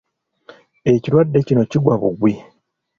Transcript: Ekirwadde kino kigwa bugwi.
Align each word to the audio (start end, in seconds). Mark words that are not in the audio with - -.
Ekirwadde 0.91 1.39
kino 1.47 1.63
kigwa 1.71 1.95
bugwi. 2.01 2.33